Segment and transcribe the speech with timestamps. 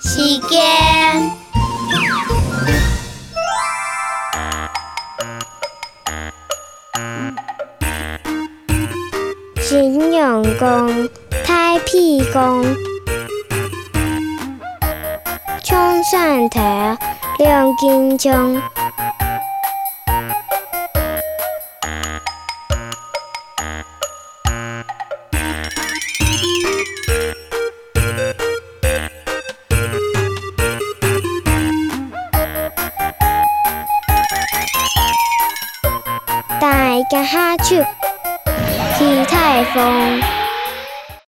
[0.00, 1.30] 时间，
[9.68, 11.08] 金永公，
[11.44, 12.64] 太屁公，
[15.64, 16.60] 冲上头，
[17.38, 18.62] 亮剑枪。
[36.60, 37.84] 大家下手，
[38.98, 40.47] 起台风。